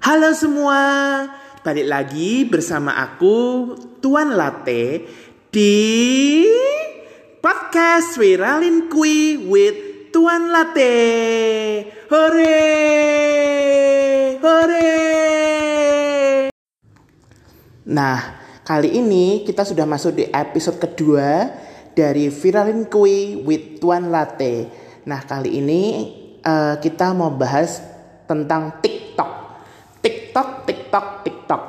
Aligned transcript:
Halo 0.00 0.32
semua, 0.32 0.80
balik 1.60 1.84
lagi 1.84 2.48
bersama 2.48 2.96
aku 3.04 3.76
Tuan 4.00 4.32
Latte 4.32 5.04
di 5.52 6.40
podcast 7.44 8.16
Viralin 8.16 8.88
Kui 8.88 9.36
with 9.44 10.08
Tuan 10.08 10.48
Latte. 10.56 10.96
Hore, 12.08 12.64
hore. 14.40 14.88
Nah, 17.92 18.18
kali 18.64 18.96
ini 18.96 19.44
kita 19.44 19.68
sudah 19.68 19.84
masuk 19.84 20.16
di 20.16 20.24
episode 20.32 20.80
kedua 20.80 21.44
dari 21.92 22.32
Viralin 22.32 22.88
Kui 22.88 23.36
with 23.44 23.84
Tuan 23.84 24.08
Latte. 24.08 24.64
Nah, 25.04 25.20
kali 25.28 25.60
ini 25.60 25.82
uh, 26.40 26.80
kita 26.80 27.12
mau 27.12 27.28
bahas 27.36 27.84
tentang 28.24 28.80
TikTok. 28.80 28.89
TikTok, 30.00 30.64
TikTok, 30.64 31.06
TikTok. 31.24 31.62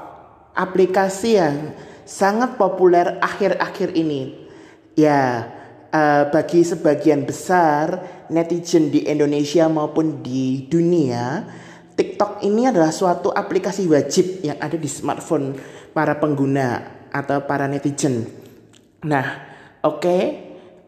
Aplikasi 0.55 1.29
yang 1.39 1.75
sangat 2.07 2.55
populer 2.55 3.19
akhir-akhir 3.19 3.95
ini. 3.95 4.47
Ya, 4.95 5.47
uh, 5.91 6.23
bagi 6.31 6.63
sebagian 6.63 7.23
besar 7.27 8.03
netizen 8.31 8.91
di 8.91 9.07
Indonesia 9.07 9.67
maupun 9.67 10.23
di 10.23 10.67
dunia, 10.67 11.47
TikTok 11.95 12.43
ini 12.43 12.67
adalah 12.67 12.91
suatu 12.91 13.31
aplikasi 13.31 13.87
wajib 13.87 14.43
yang 14.43 14.57
ada 14.59 14.75
di 14.75 14.87
smartphone 14.87 15.55
para 15.91 16.17
pengguna 16.19 16.99
atau 17.11 17.43
para 17.43 17.67
netizen. 17.67 18.27
Nah, 19.03 19.27
oke, 19.83 19.99
okay, 19.99 20.23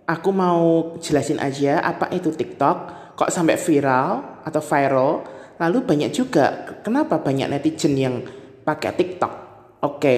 aku 0.08 0.30
mau 0.32 0.96
jelasin 1.00 1.40
aja 1.44 1.84
apa 1.84 2.08
itu 2.16 2.32
TikTok, 2.32 2.78
kok 3.20 3.32
sampai 3.32 3.60
viral 3.60 4.42
atau 4.44 4.62
viral 4.64 5.33
Lalu 5.64 5.80
banyak 5.88 6.12
juga 6.12 6.76
kenapa 6.84 7.24
banyak 7.24 7.48
netizen 7.48 7.96
yang 7.96 8.20
pakai 8.68 8.92
TikTok? 9.00 9.34
Oke. 9.80 10.18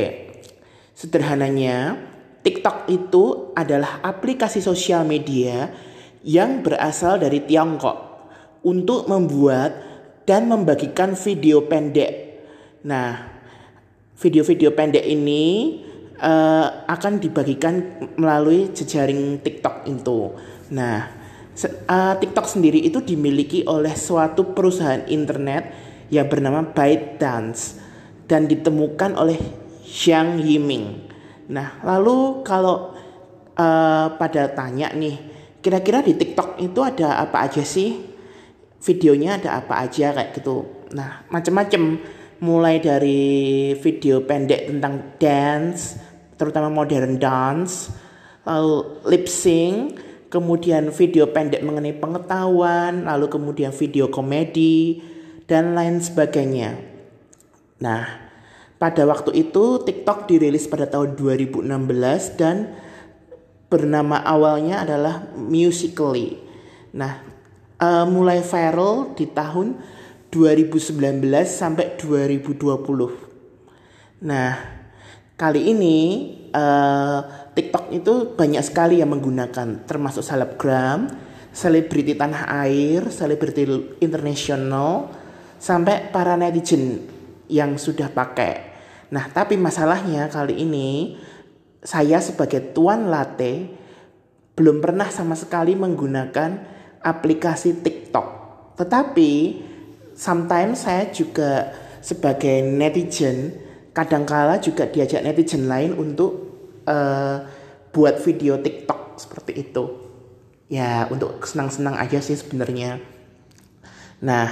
Sederhananya, 0.98 2.02
TikTok 2.42 2.90
itu 2.90 3.54
adalah 3.54 4.02
aplikasi 4.02 4.58
sosial 4.58 5.06
media 5.06 5.70
yang 6.26 6.66
berasal 6.66 7.22
dari 7.22 7.46
Tiongkok 7.46 8.26
untuk 8.66 9.06
membuat 9.06 9.78
dan 10.26 10.50
membagikan 10.50 11.14
video 11.14 11.70
pendek. 11.70 12.42
Nah, 12.90 13.38
video-video 14.18 14.74
pendek 14.74 15.06
ini 15.06 15.78
uh, 16.18 16.90
akan 16.90 17.22
dibagikan 17.22 18.02
melalui 18.18 18.74
jejaring 18.74 19.38
TikTok 19.46 19.86
itu. 19.86 20.34
Nah, 20.74 21.25
uh, 21.64 22.16
TikTok 22.20 22.48
sendiri 22.52 22.84
itu 22.84 23.00
dimiliki 23.00 23.64
oleh 23.64 23.96
suatu 23.96 24.52
perusahaan 24.52 25.08
internet 25.08 25.72
yang 26.12 26.28
bernama 26.28 26.68
ByteDance 26.68 27.80
dan 28.28 28.46
ditemukan 28.46 29.16
oleh 29.16 29.40
Xiang 29.86 30.42
Yiming. 30.42 31.08
Nah, 31.50 31.80
lalu 31.86 32.42
kalau 32.42 32.98
uh, 33.56 34.08
pada 34.18 34.52
tanya 34.52 34.92
nih, 34.92 35.16
kira-kira 35.62 36.02
di 36.02 36.18
TikTok 36.18 36.60
itu 36.60 36.80
ada 36.82 37.22
apa 37.22 37.46
aja 37.48 37.62
sih? 37.62 38.02
Videonya 38.86 39.42
ada 39.42 39.62
apa 39.62 39.82
aja 39.82 40.14
kayak 40.14 40.38
gitu. 40.38 40.66
Nah, 40.94 41.26
macam-macam 41.30 41.98
mulai 42.44 42.78
dari 42.84 43.74
video 43.80 44.22
pendek 44.22 44.70
tentang 44.70 45.18
dance, 45.18 45.98
terutama 46.36 46.70
modern 46.70 47.18
dance, 47.18 47.90
lalu 48.46 49.02
lip 49.10 49.26
sync, 49.26 49.98
kemudian 50.36 50.92
video 50.92 51.32
pendek 51.32 51.64
mengenai 51.64 51.96
pengetahuan, 51.96 53.08
lalu 53.08 53.32
kemudian 53.32 53.72
video 53.72 54.12
komedi, 54.12 55.00
dan 55.48 55.72
lain 55.72 56.04
sebagainya. 56.04 56.76
Nah, 57.80 58.04
pada 58.76 59.08
waktu 59.08 59.32
itu 59.32 59.80
TikTok 59.88 60.28
dirilis 60.28 60.68
pada 60.68 60.92
tahun 60.92 61.16
2016 61.16 62.36
dan 62.36 62.76
bernama 63.72 64.20
awalnya 64.20 64.84
adalah 64.84 65.32
Musically. 65.40 66.44
Nah, 66.92 67.24
uh, 67.80 68.04
mulai 68.04 68.44
viral 68.44 69.16
di 69.16 69.32
tahun 69.32 69.80
2019 70.36 71.24
sampai 71.48 71.96
2020. 71.96 74.28
Nah, 74.28 74.52
kali 75.40 75.72
ini 75.72 75.98
uh, 76.52 77.45
TikTok 77.56 77.86
itu 77.96 78.36
banyak 78.36 78.60
sekali 78.60 79.00
yang 79.00 79.16
menggunakan 79.16 79.88
termasuk 79.88 80.22
selebgram, 80.22 81.08
selebriti 81.56 82.20
tanah 82.20 82.52
air, 82.68 83.08
selebriti 83.08 83.64
internasional, 84.04 85.08
sampai 85.56 86.12
para 86.12 86.36
netizen 86.36 87.00
yang 87.48 87.80
sudah 87.80 88.12
pakai. 88.12 88.76
Nah, 89.16 89.32
tapi 89.32 89.56
masalahnya 89.56 90.28
kali 90.28 90.68
ini 90.68 91.16
saya 91.80 92.20
sebagai 92.20 92.76
tuan 92.76 93.08
latte 93.08 93.72
belum 94.60 94.84
pernah 94.84 95.08
sama 95.08 95.40
sekali 95.40 95.80
menggunakan 95.80 96.60
aplikasi 97.00 97.80
TikTok. 97.80 98.28
Tetapi 98.76 99.32
sometimes 100.18 100.84
saya 100.84 101.08
juga 101.14 101.72
sebagai 102.04 102.66
netizen 102.66 103.56
kadangkala 103.96 104.60
juga 104.60 104.92
diajak 104.92 105.24
netizen 105.24 105.72
lain 105.72 105.96
untuk 105.96 106.55
uh, 106.86 107.46
buat 107.92 108.22
video 108.22 108.58
TikTok 108.62 109.20
seperti 109.20 109.52
itu. 109.62 109.84
Ya, 110.66 111.06
untuk 111.14 111.46
senang-senang 111.46 111.94
aja 112.02 112.18
sih 112.18 112.34
sebenarnya. 112.34 112.98
Nah, 114.26 114.50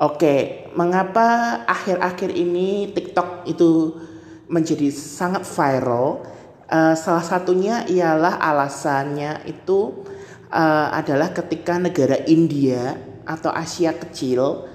oke, 0.00 0.16
okay. 0.16 0.38
mengapa 0.72 1.60
akhir-akhir 1.68 2.32
ini 2.32 2.88
TikTok 2.96 3.44
itu 3.44 4.00
menjadi 4.48 4.88
sangat 4.88 5.44
viral? 5.44 6.24
Uh, 6.70 6.94
salah 6.94 7.26
satunya 7.26 7.82
ialah 7.90 8.38
alasannya 8.38 9.42
itu 9.44 10.06
uh, 10.54 10.88
adalah 10.94 11.34
ketika 11.34 11.76
negara 11.76 12.14
India 12.30 12.94
atau 13.26 13.50
Asia 13.50 13.90
kecil, 13.92 14.70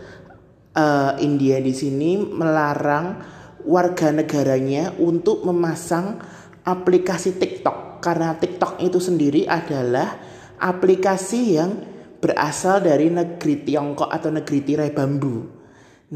uh, 0.76 1.12
India 1.24 1.58
di 1.64 1.72
sini 1.72 2.20
melarang 2.20 3.24
warga 3.66 4.14
negaranya 4.14 4.94
untuk 5.02 5.42
memasang 5.48 6.22
aplikasi 6.66 7.38
TikTok 7.38 8.02
karena 8.02 8.34
TikTok 8.36 8.82
itu 8.82 8.98
sendiri 8.98 9.46
adalah 9.46 10.18
aplikasi 10.58 11.62
yang 11.62 11.72
berasal 12.18 12.82
dari 12.82 13.14
negeri 13.14 13.62
Tiongkok 13.62 14.10
atau 14.10 14.34
negeri 14.34 14.60
tirai 14.66 14.90
bambu. 14.90 15.46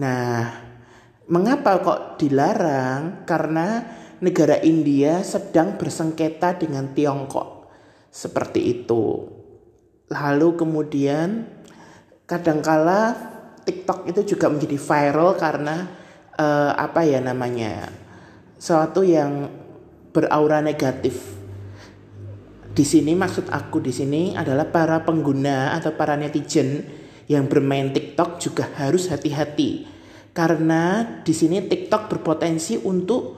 Nah, 0.02 0.42
mengapa 1.30 1.78
kok 1.86 2.02
dilarang? 2.18 3.30
Karena 3.30 3.86
negara 4.18 4.58
India 4.66 5.22
sedang 5.22 5.78
bersengketa 5.78 6.58
dengan 6.58 6.98
Tiongkok. 6.98 7.70
Seperti 8.10 8.82
itu. 8.82 9.30
Lalu 10.10 10.50
kemudian 10.58 11.46
kadangkala 12.26 13.14
TikTok 13.70 14.10
itu 14.10 14.34
juga 14.34 14.50
menjadi 14.50 14.82
viral 14.82 15.38
karena 15.38 15.86
uh, 16.42 16.74
apa 16.74 17.06
ya 17.06 17.22
namanya? 17.22 17.94
Suatu 18.58 19.06
yang 19.06 19.46
beraura 20.10 20.62
negatif. 20.64 21.38
Di 22.70 22.86
sini 22.88 23.18
maksud 23.18 23.52
aku 23.52 23.84
di 23.84 23.92
sini 23.92 24.38
adalah 24.38 24.70
para 24.70 25.04
pengguna 25.04 25.76
atau 25.76 25.94
para 25.98 26.16
netizen 26.16 26.86
yang 27.30 27.46
bermain 27.46 27.92
TikTok 27.92 28.42
juga 28.42 28.72
harus 28.80 29.12
hati-hati 29.12 30.00
karena 30.34 31.04
di 31.26 31.34
sini 31.34 31.66
TikTok 31.66 32.08
berpotensi 32.08 32.80
untuk 32.80 33.36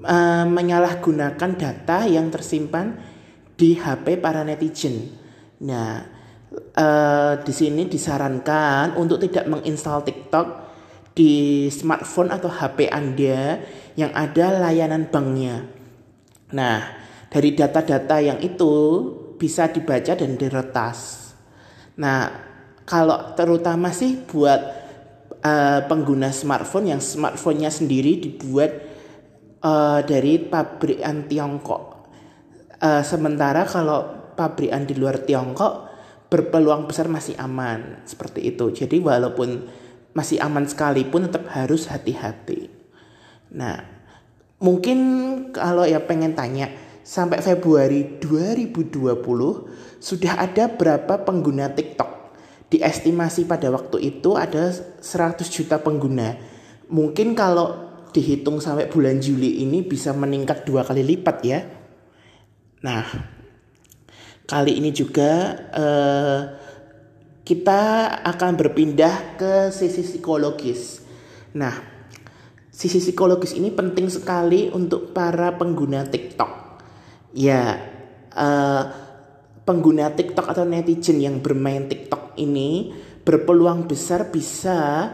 uh, 0.00 0.46
menyalahgunakan 0.46 1.50
data 1.58 2.08
yang 2.08 2.30
tersimpan 2.32 2.96
di 3.58 3.74
HP 3.76 4.22
para 4.22 4.46
netizen. 4.46 5.12
Nah, 5.66 6.06
uh, 6.78 7.32
di 7.42 7.52
sini 7.52 7.90
disarankan 7.90 8.94
untuk 8.96 9.18
tidak 9.20 9.50
menginstal 9.50 10.06
TikTok 10.06 10.70
di 11.12 11.66
smartphone 11.68 12.30
atau 12.30 12.46
HP 12.46 12.88
Anda 12.88 13.58
yang 13.98 14.14
ada 14.14 14.62
layanan 14.62 15.10
banknya. 15.10 15.77
Nah, 16.54 16.76
dari 17.28 17.52
data-data 17.52 18.16
yang 18.24 18.40
itu 18.40 18.72
bisa 19.36 19.68
dibaca 19.68 20.16
dan 20.16 20.34
diretas. 20.34 21.30
Nah, 22.00 22.30
kalau 22.88 23.36
terutama 23.36 23.92
sih 23.92 24.16
buat 24.24 24.60
uh, 25.44 25.80
pengguna 25.84 26.32
smartphone 26.32 26.96
yang 26.96 27.02
smartphone-nya 27.04 27.68
sendiri 27.68 28.16
dibuat 28.16 28.70
uh, 29.62 30.00
dari 30.02 30.40
pabrikan 30.40 31.28
Tiongkok. 31.28 32.10
Uh, 32.78 33.02
sementara 33.02 33.66
kalau 33.66 34.32
pabrikan 34.38 34.86
di 34.86 34.94
luar 34.94 35.20
Tiongkok 35.22 35.90
berpeluang 36.30 36.86
besar 36.86 37.10
masih 37.10 37.36
aman 37.40 38.04
seperti 38.04 38.54
itu. 38.54 38.70
Jadi 38.72 39.00
walaupun 39.00 39.68
masih 40.16 40.40
aman 40.40 40.64
sekalipun 40.64 41.28
tetap 41.28 41.50
harus 41.52 41.88
hati-hati. 41.90 42.70
Nah, 43.54 43.97
Mungkin 44.58 44.98
kalau 45.54 45.86
ya 45.86 46.02
pengen 46.02 46.34
tanya, 46.34 46.66
sampai 47.06 47.38
Februari 47.40 48.18
2020 48.18 50.02
sudah 50.02 50.32
ada 50.36 50.66
berapa 50.66 51.22
pengguna 51.22 51.70
TikTok? 51.70 52.34
Diestimasi 52.68 53.48
pada 53.48 53.72
waktu 53.72 54.02
itu 54.02 54.36
ada 54.36 54.68
100 54.70 55.40
juta 55.48 55.80
pengguna. 55.80 56.58
mungkin 56.88 57.36
kalau 57.36 57.88
dihitung 58.16 58.64
sampai 58.64 58.88
bulan 58.88 59.20
Juli 59.20 59.60
ini 59.60 59.84
bisa 59.84 60.16
meningkat 60.16 60.64
dua 60.64 60.80
kali 60.80 61.04
lipat 61.04 61.36
ya. 61.44 61.60
Nah, 62.80 63.04
kali 64.48 64.80
ini 64.80 64.88
juga 64.96 65.52
uh, 65.76 66.40
kita 67.44 67.80
akan 68.24 68.52
berpindah 68.56 69.36
ke 69.36 69.52
sisi 69.68 70.00
psikologis. 70.00 71.04
Nah, 71.52 71.97
sisi 72.78 73.02
psikologis 73.02 73.58
ini 73.58 73.74
penting 73.74 74.06
sekali 74.06 74.70
untuk 74.70 75.10
para 75.10 75.58
pengguna 75.58 76.06
TikTok. 76.06 76.78
Ya, 77.34 77.74
uh, 78.38 78.82
pengguna 79.66 80.14
TikTok 80.14 80.46
atau 80.46 80.62
netizen 80.62 81.18
yang 81.18 81.42
bermain 81.42 81.90
TikTok 81.90 82.38
ini 82.38 82.94
berpeluang 83.26 83.90
besar 83.90 84.30
bisa 84.30 85.10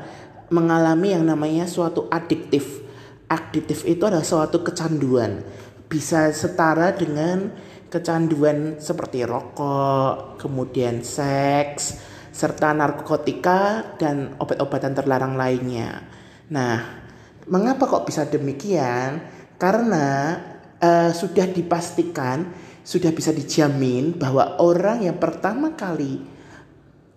mengalami 0.53 1.17
yang 1.17 1.25
namanya 1.25 1.65
suatu 1.65 2.05
adiktif 2.13 2.85
adiktif 3.33 3.89
itu 3.89 4.05
adalah 4.05 4.23
suatu 4.23 4.61
kecanduan. 4.61 5.41
Bisa 5.89 6.29
setara 6.37 6.93
dengan 6.93 7.49
kecanduan 7.89 8.77
seperti 8.77 9.25
rokok, 9.25 10.37
kemudian 10.37 11.01
seks, 11.01 11.97
serta 12.29 12.77
narkotika 12.77 13.95
dan 13.97 14.37
obat-obatan 14.37 14.93
terlarang 14.93 15.35
lainnya. 15.39 16.03
Nah, 16.51 17.04
mengapa 17.49 17.89
kok 17.89 18.07
bisa 18.09 18.25
demikian? 18.29 19.23
Karena 19.57 20.39
uh, 20.81 21.11
sudah 21.15 21.49
dipastikan, 21.49 22.51
sudah 22.85 23.11
bisa 23.15 23.31
dijamin 23.33 24.17
bahwa 24.17 24.61
orang 24.61 25.07
yang 25.07 25.17
pertama 25.17 25.73
kali 25.73 26.21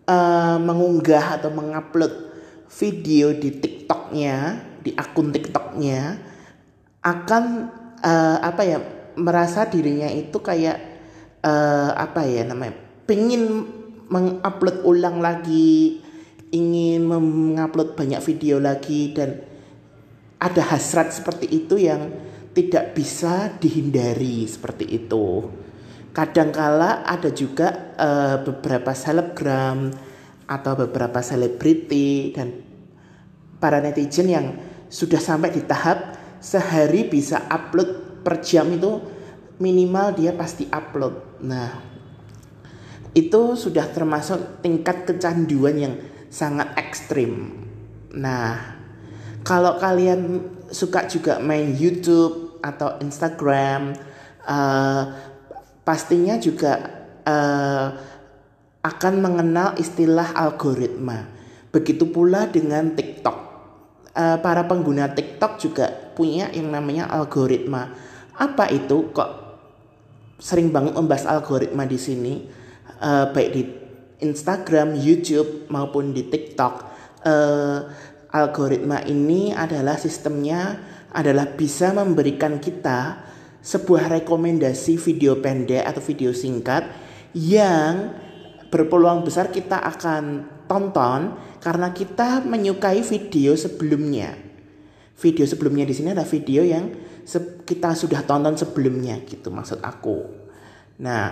uh, 0.07 0.57
mengunggah 0.62 1.41
atau 1.41 1.51
mengupload 1.51 2.13
video 2.68 3.35
di 3.35 3.59
TikToknya 3.59 4.35
di 4.83 4.91
akun 4.95 5.31
TikToknya 5.35 6.01
akan 7.03 7.44
uh, 8.03 8.38
apa 8.44 8.62
ya 8.63 8.77
merasa 9.19 9.68
dirinya 9.68 10.07
itu 10.12 10.39
kayak 10.39 10.77
uh, 11.44 11.91
apa 11.95 12.24
ya 12.27 12.44
namanya 12.47 12.75
pengen 13.07 13.68
mengupload 14.07 14.88
ulang 14.88 15.19
lagi 15.19 16.00
ingin 16.51 17.03
mengupload 17.03 18.00
banyak 18.00 18.24
video 18.24 18.63
lagi 18.63 19.12
dan 19.12 19.44
ada 20.38 20.62
hasrat 20.62 21.13
seperti 21.13 21.50
itu 21.50 21.81
yang 21.81 22.13
tidak 22.54 22.98
bisa 22.98 23.54
dihindari 23.57 24.45
seperti 24.45 24.86
itu. 24.89 25.45
Kadangkala 26.13 27.06
ada 27.06 27.30
juga 27.30 27.94
uh, 27.94 28.42
beberapa 28.42 28.89
selebgram 28.94 29.94
atau 30.50 30.74
beberapa 30.74 31.22
selebriti 31.22 32.34
dan 32.34 32.50
para 33.62 33.78
netizen 33.81 34.30
yang 34.30 34.48
sudah 34.89 35.22
sampai 35.22 35.54
di 35.54 35.62
tahap 35.66 36.18
sehari 36.42 37.06
bisa 37.06 37.45
upload 37.50 38.22
per 38.25 38.42
jam 38.42 38.69
itu 38.74 38.98
minimal 39.62 40.13
dia 40.18 40.34
pasti 40.34 40.66
upload. 40.69 41.42
Nah, 41.45 41.69
itu 43.13 43.42
sudah 43.57 43.89
termasuk 43.89 44.62
tingkat 44.62 45.06
kecanduan 45.06 45.75
yang 45.78 45.94
sangat 46.30 46.74
ekstrim. 46.78 47.54
Nah, 48.13 48.76
kalau 49.48 49.80
kalian 49.80 50.44
suka 50.68 51.08
juga 51.08 51.40
main 51.40 51.72
YouTube 51.72 52.60
atau 52.60 53.00
Instagram, 53.00 53.96
uh, 54.44 55.04
pastinya 55.88 56.36
juga 56.36 56.84
uh, 57.24 57.88
akan 58.84 59.14
mengenal 59.24 59.80
istilah 59.80 60.36
algoritma. 60.36 61.32
Begitu 61.72 62.12
pula 62.12 62.52
dengan 62.52 62.92
TikTok 62.92 63.38
uh, 64.12 64.38
para 64.44 64.68
pengguna 64.68 65.16
TikTok 65.16 65.64
juga 65.64 65.88
punya 66.12 66.52
yang 66.52 66.68
namanya 66.68 67.08
algoritma. 67.08 67.96
Apa 68.36 68.68
itu? 68.68 69.16
Kok 69.16 69.32
sering 70.44 70.76
banget 70.76 70.92
membahas 70.92 71.24
algoritma 71.24 71.88
di 71.88 71.96
sini, 71.96 72.34
uh, 73.00 73.32
baik 73.32 73.50
di 73.56 73.64
Instagram, 74.28 74.98
YouTube 75.00 75.72
maupun 75.72 76.12
di 76.12 76.28
TikTok. 76.28 76.74
Uh, 77.24 77.80
algoritma 78.31 79.03
ini 79.07 79.56
adalah 79.56 79.95
sistemnya 79.95 80.79
adalah 81.15 81.47
bisa 81.47 81.95
memberikan 81.95 82.59
kita 82.59 83.24
sebuah 83.63 84.21
rekomendasi 84.21 85.00
video 85.00 85.39
pendek 85.39 85.83
atau 85.83 86.01
video 86.03 86.31
singkat 86.31 86.88
yang 87.35 88.15
berpeluang 88.68 89.24
besar 89.24 89.51
kita 89.51 89.79
akan 89.79 90.47
tonton 90.68 91.35
karena 91.63 91.91
kita 91.95 92.44
menyukai 92.44 93.03
video 93.03 93.56
sebelumnya. 93.56 94.35
Video 95.18 95.44
sebelumnya 95.50 95.88
di 95.88 95.95
sini 95.97 96.13
adalah 96.13 96.29
video 96.29 96.62
yang 96.62 96.94
kita 97.65 97.97
sudah 97.97 98.21
tonton 98.24 98.53
sebelumnya 98.56 99.19
gitu 99.25 99.50
maksud 99.50 99.81
aku. 99.81 100.24
Nah, 101.01 101.25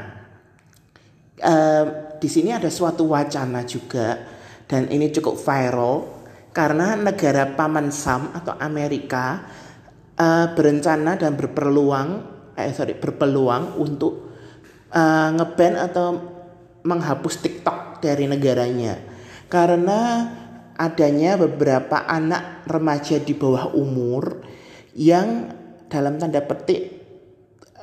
uh, 1.39 1.85
di 2.17 2.29
sini 2.31 2.55
ada 2.55 2.71
suatu 2.71 3.05
wacana 3.11 3.61
juga 3.67 4.17
dan 4.65 4.89
ini 4.89 5.13
cukup 5.13 5.37
viral 5.37 6.14
karena 6.55 6.95
negara 6.95 7.51
paman 7.51 7.91
Sam 7.91 8.31
atau 8.31 8.55
Amerika 8.55 9.43
uh, 10.15 10.55
berencana 10.55 11.19
dan 11.19 11.35
berpeluang 11.35 12.09
eh 12.55 12.71
sorry 12.71 12.95
berpeluang 12.95 13.75
untuk 13.75 14.31
uh, 14.95 15.29
ngeban 15.35 15.75
atau 15.75 16.07
menghapus 16.87 17.43
TikTok 17.43 17.99
dari 17.99 18.23
negaranya 18.31 18.95
karena 19.51 20.31
adanya 20.79 21.35
beberapa 21.35 22.07
anak 22.07 22.63
remaja 22.71 23.19
di 23.19 23.35
bawah 23.35 23.75
umur 23.75 24.39
yang 24.95 25.51
dalam 25.91 26.15
tanda 26.15 26.39
petik 26.39 26.95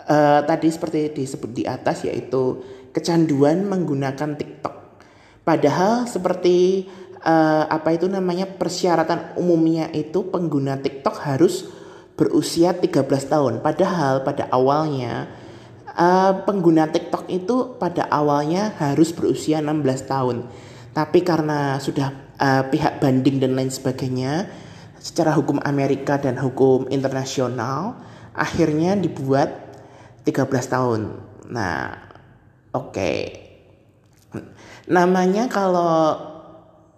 uh, 0.08 0.40
tadi 0.48 0.68
seperti 0.72 1.12
disebut 1.12 1.50
di 1.52 1.64
atas 1.68 2.08
yaitu 2.08 2.64
kecanduan 2.92 3.64
menggunakan 3.64 4.36
TikTok. 4.36 4.76
Padahal 5.42 6.06
seperti 6.06 6.86
uh, 7.22 7.64
apa 7.70 7.94
itu 7.94 8.10
namanya 8.10 8.46
persyaratan 8.46 9.38
umumnya 9.38 9.88
itu 9.94 10.26
pengguna 10.26 10.78
TikTok 10.78 11.16
harus 11.22 11.70
berusia 12.18 12.76
13 12.76 13.06
tahun. 13.08 13.52
Padahal 13.64 14.26
pada 14.26 14.50
awalnya 14.52 15.30
uh, 15.96 16.44
pengguna 16.44 16.90
TikTok 16.90 17.30
itu 17.32 17.78
pada 17.78 18.06
awalnya 18.10 18.74
harus 18.78 19.14
berusia 19.14 19.62
16 19.62 20.10
tahun. 20.10 20.36
Tapi 20.92 21.18
karena 21.24 21.80
sudah 21.80 22.12
uh, 22.36 22.68
pihak 22.68 23.00
banding 23.00 23.40
dan 23.40 23.56
lain 23.56 23.72
sebagainya, 23.72 24.44
secara 25.00 25.32
hukum 25.32 25.56
Amerika 25.64 26.20
dan 26.20 26.36
hukum 26.36 26.84
internasional, 26.92 27.96
akhirnya 28.36 28.92
dibuat 28.92 29.72
13 30.28 30.46
tahun. 30.68 31.00
Nah, 31.48 31.96
oke. 32.76 32.92
Okay. 32.92 33.18
Namanya 34.92 35.48
kalau 35.48 36.31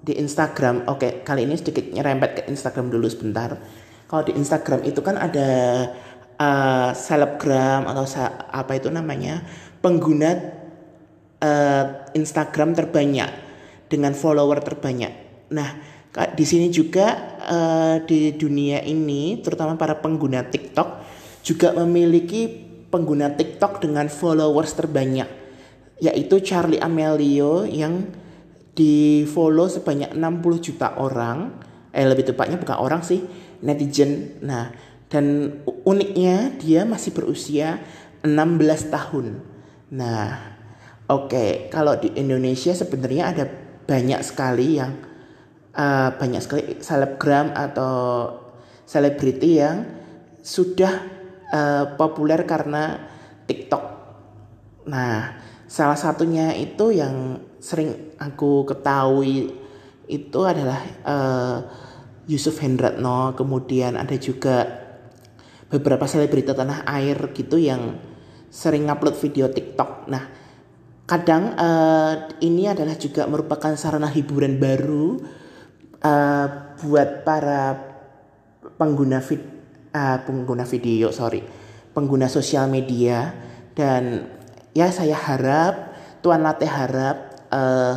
di 0.04 0.12
Instagram, 0.20 0.84
oke, 0.84 1.00
okay, 1.00 1.12
kali 1.24 1.48
ini 1.48 1.56
sedikit 1.56 1.88
nyerempet 1.88 2.30
ke 2.36 2.42
Instagram 2.52 2.92
dulu 2.92 3.08
sebentar. 3.08 3.56
Kalau 4.04 4.20
di 4.20 4.36
Instagram 4.36 4.84
itu 4.84 5.00
kan 5.00 5.16
ada 5.16 5.48
uh, 6.36 6.92
selebgram 6.92 7.88
atau 7.88 8.04
apa 8.52 8.76
itu 8.76 8.92
namanya 8.92 9.40
pengguna 9.80 10.36
uh, 11.40 11.84
Instagram 12.12 12.76
terbanyak 12.76 13.32
dengan 13.88 14.12
follower 14.12 14.60
terbanyak. 14.60 15.12
Nah, 15.56 15.72
di 16.36 16.44
sini 16.44 16.68
juga 16.68 17.40
uh, 17.40 17.96
di 18.04 18.36
dunia 18.36 18.84
ini, 18.84 19.40
terutama 19.40 19.80
para 19.80 19.96
pengguna 19.96 20.44
TikTok 20.44 20.88
juga 21.40 21.72
memiliki 21.80 22.48
pengguna 22.92 23.32
TikTok 23.32 23.80
dengan 23.80 24.12
followers 24.12 24.76
terbanyak, 24.76 25.26
yaitu 25.98 26.44
Charlie 26.44 26.78
Amelio 26.78 27.64
yang 27.64 28.04
di 28.74 29.22
follow 29.24 29.70
sebanyak 29.70 30.12
60 30.12 30.66
juta 30.66 30.98
orang, 30.98 31.62
eh 31.94 32.02
lebih 32.02 32.34
tepatnya 32.34 32.58
bukan 32.58 32.78
orang 32.82 33.00
sih, 33.06 33.22
netizen. 33.62 34.42
Nah, 34.42 34.74
dan 35.06 35.58
uniknya 35.86 36.58
dia 36.58 36.82
masih 36.82 37.14
berusia 37.14 37.78
16 38.26 38.90
tahun. 38.90 39.26
Nah, 39.94 40.58
oke, 41.06 41.30
okay, 41.30 41.50
kalau 41.70 41.94
di 41.94 42.10
Indonesia 42.18 42.74
sebenarnya 42.74 43.30
ada 43.30 43.44
banyak 43.86 44.20
sekali 44.26 44.82
yang 44.82 44.98
uh, 45.76 46.10
banyak 46.18 46.42
sekali 46.42 46.82
selebgram 46.82 47.54
atau 47.54 48.26
selebriti 48.82 49.62
yang 49.62 49.86
sudah 50.42 50.92
uh, 51.54 51.84
populer 51.94 52.42
karena 52.42 52.98
TikTok. 53.46 53.84
Nah, 54.90 55.36
salah 55.70 55.96
satunya 55.96 56.52
itu 56.58 56.90
yang 56.90 57.40
sering 57.64 58.12
aku 58.20 58.68
ketahui 58.68 59.56
itu 60.04 60.40
adalah 60.44 60.84
uh, 61.08 61.58
Yusuf 62.28 62.60
Hendratno, 62.60 63.32
kemudian 63.32 63.96
ada 63.96 64.12
juga 64.20 64.68
beberapa 65.72 66.04
selebriti 66.04 66.52
tanah 66.52 66.84
air 66.84 67.32
gitu 67.32 67.56
yang 67.56 67.96
sering 68.52 68.92
upload 68.92 69.16
video 69.16 69.48
TikTok. 69.48 70.12
Nah, 70.12 70.24
kadang 71.08 71.56
uh, 71.56 72.36
ini 72.44 72.68
adalah 72.68 73.00
juga 73.00 73.24
merupakan 73.24 73.72
sarana 73.80 74.12
hiburan 74.12 74.60
baru 74.60 75.24
uh, 76.04 76.46
buat 76.84 77.24
para 77.24 77.80
pengguna 78.76 79.24
vid 79.24 79.40
uh, 79.92 80.18
pengguna 80.24 80.64
video 80.64 81.12
sorry 81.12 81.44
pengguna 81.92 82.26
sosial 82.26 82.72
media 82.72 83.36
dan 83.76 84.32
ya 84.72 84.88
saya 84.88 85.14
harap 85.14 85.92
Tuan 86.24 86.40
Latte 86.40 86.64
harap 86.64 87.33
uh, 87.54 87.94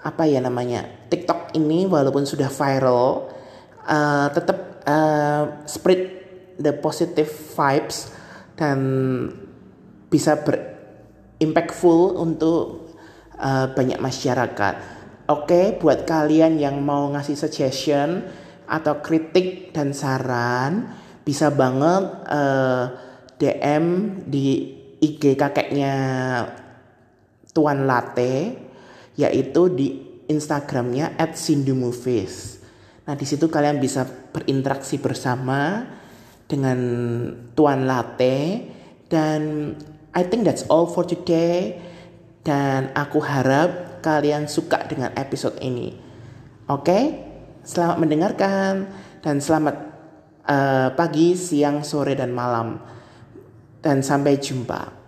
apa 0.00 0.22
ya 0.26 0.42
namanya 0.42 1.06
TikTok 1.06 1.54
ini 1.54 1.86
walaupun 1.86 2.26
sudah 2.26 2.50
viral 2.50 3.30
uh, 3.86 4.28
tetap 4.34 4.82
uh, 4.88 5.62
spread 5.68 6.02
the 6.58 6.74
positive 6.76 7.28
vibes 7.54 8.12
dan 8.58 8.78
bisa 10.12 10.36
berimpactful 10.42 12.18
untuk 12.20 12.90
uh, 13.40 13.72
banyak 13.72 13.96
masyarakat. 14.02 14.74
Oke, 15.30 15.46
okay, 15.46 15.64
buat 15.78 16.04
kalian 16.04 16.58
yang 16.58 16.82
mau 16.82 17.06
ngasih 17.14 17.38
suggestion 17.38 18.26
atau 18.66 18.98
kritik 18.98 19.70
dan 19.70 19.94
saran 19.94 20.90
bisa 21.22 21.54
banget 21.54 22.04
uh, 22.26 22.84
DM 23.38 24.18
di 24.26 24.74
IG 25.00 25.38
kakeknya 25.38 25.94
Tuan 27.54 27.86
Latte 27.88 28.69
yaitu 29.18 29.70
di 29.72 29.88
Instagramnya 30.30 31.18
@sindumovies. 31.34 32.62
Nah 33.06 33.18
di 33.18 33.26
situ 33.26 33.50
kalian 33.50 33.82
bisa 33.82 34.06
berinteraksi 34.06 35.02
bersama 35.02 35.86
dengan 36.46 36.78
Tuan 37.58 37.86
Latte 37.86 38.62
dan 39.10 39.74
I 40.14 40.22
think 40.26 40.46
that's 40.46 40.66
all 40.70 40.86
for 40.86 41.06
today 41.06 41.78
dan 42.46 42.90
aku 42.94 43.22
harap 43.22 44.02
kalian 44.02 44.46
suka 44.46 44.86
dengan 44.86 45.14
episode 45.14 45.58
ini. 45.62 45.94
Oke, 46.70 46.86
okay? 46.86 47.04
selamat 47.66 47.96
mendengarkan 47.98 48.72
dan 49.20 49.42
selamat 49.42 49.76
uh, 50.46 50.88
pagi, 50.94 51.34
siang, 51.34 51.82
sore 51.82 52.14
dan 52.14 52.30
malam 52.30 52.78
dan 53.82 54.02
sampai 54.02 54.38
jumpa. 54.38 54.99